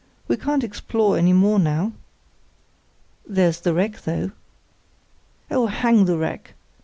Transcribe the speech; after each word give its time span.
We 0.27 0.35
can't 0.35 0.63
explore 0.63 1.15
any 1.15 1.31
more 1.31 1.59
now." 1.59 1.91
"There's 3.23 3.59
the 3.59 3.75
wreck, 3.75 4.01
though." 4.01 4.31
"Oh, 5.51 5.67
hang 5.67 6.05
the 6.05 6.17
wreck! 6.17 6.55